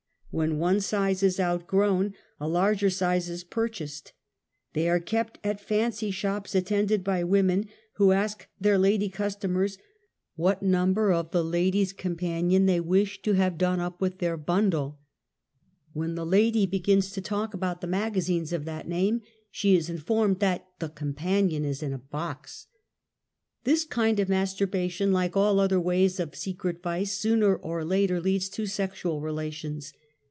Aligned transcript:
When 0.33 0.59
one 0.59 0.79
size 0.79 1.23
is 1.23 1.39
outgrown^ 1.39 2.13
a 2.39 2.47
larger 2.47 2.89
size 2.89 3.27
is 3.29 3.43
purchased. 3.43 4.13
They 4.71 4.87
are 4.87 5.01
kept 5.01 5.39
at 5.43 5.59
fancy 5.59 6.09
shops 6.09 6.55
attended 6.55 7.03
by 7.03 7.21
w^omen, 7.23 7.67
who 7.95 8.13
ask 8.13 8.47
their 8.57 8.77
lady 8.77 9.09
custo. 9.09 9.49
mers 9.49 9.77
''wha^ 10.39 10.61
number 10.61 11.11
of 11.11 11.31
the 11.31 11.43
Ladies' 11.43 11.91
Companion 11.91 12.65
they 12.65 12.79
wish 12.79 13.21
to 13.23 13.33
have 13.33 13.57
done 13.57 13.81
up 13.81 13.99
with 13.99 14.19
their 14.19 14.37
bundle." 14.37 15.01
When 15.91 16.15
the 16.15 16.21
116 16.21 16.39
UNMASKED. 16.39 16.55
i 16.55 16.61
lady 16.61 16.65
begins 16.71 17.11
to 17.11 17.19
talk 17.19 17.53
about 17.53 17.81
the 17.81 17.87
magazines 17.87 18.53
of 18.53 18.63
that 18.63 18.87
name, 18.87 19.21
^she 19.53 19.75
is 19.75 19.89
informed 19.89 20.39
that 20.39 20.65
"the 20.79 20.87
'Companion' 20.87 21.65
is 21.65 21.83
in 21.83 21.91
a 21.91 21.97
box." 21.97 22.67
/ 23.19 23.63
This 23.65 23.83
kind 23.83 24.17
of 24.17 24.29
masturbation, 24.29 25.11
like 25.11 25.35
all 25.35 25.59
other 25.59 25.81
ways 25.81 26.21
of 26.21 26.33
[secret 26.37 26.81
vice, 26.81 27.11
sooner 27.17 27.53
or 27.53 27.83
later 27.83 28.21
leads 28.21 28.47
to 28.51 28.65
sexual 28.65 29.19
relations. 29.19 29.91